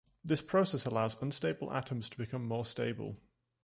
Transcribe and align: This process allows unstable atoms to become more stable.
This 0.23 0.41
process 0.41 0.87
allows 0.87 1.15
unstable 1.21 1.71
atoms 1.71 2.09
to 2.09 2.17
become 2.17 2.47
more 2.47 2.65
stable. 2.65 3.17